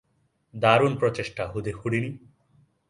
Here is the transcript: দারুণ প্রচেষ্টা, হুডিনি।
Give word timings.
দারুণ 0.53 0.93
প্রচেষ্টা, 0.95 1.43
হুডিনি। 1.73 2.11